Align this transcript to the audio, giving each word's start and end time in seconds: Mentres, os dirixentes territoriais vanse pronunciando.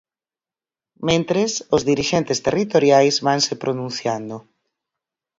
Mentres, 1.07 1.51
os 1.75 1.81
dirixentes 1.89 2.39
territoriais 2.47 3.15
vanse 3.27 3.53
pronunciando. 3.63 4.37